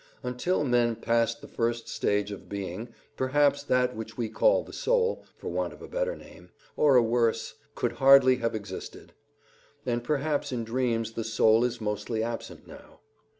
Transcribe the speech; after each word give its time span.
Until 0.23 0.63
men 0.63 0.95
passed 0.95 1.41
the 1.41 1.47
first 1.47 1.87
stage 1.87 2.31
of 2.31 2.49
being, 2.49 2.89
perhaps 3.15 3.61
that 3.61 3.95
which 3.95 4.17
we 4.17 4.29
call 4.29 4.63
the 4.63 4.73
soul, 4.73 5.23
for 5.37 5.47
want 5.49 5.73
of 5.73 5.81
a 5.83 5.87
better 5.87 6.15
name, 6.15 6.49
or 6.75 6.95
a 6.95 7.03
worse, 7.03 7.53
could 7.75 7.91
hardly 7.91 8.37
have 8.37 8.55
existed, 8.55 9.13
and 9.85 10.03
perhaps 10.03 10.51
in 10.51 10.63
dreams 10.63 11.11
the 11.11 11.23
soul 11.23 11.63
is 11.63 11.79
mostly 11.79 12.23
absent 12.23 12.65
now. 12.65 13.01